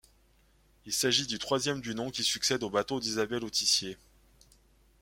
Il 0.87 0.93
s'agit 0.93 1.27
du 1.27 1.37
troisième 1.37 1.79
du 1.79 1.93
nom 1.93 2.09
qui 2.09 2.23
succède 2.23 2.63
au 2.63 2.71
bateau 2.71 2.99
d'Isabelle 2.99 3.43
Autissier. 3.45 3.99